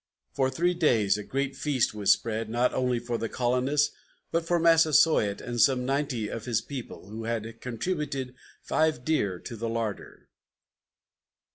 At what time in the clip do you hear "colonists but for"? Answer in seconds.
3.29-4.57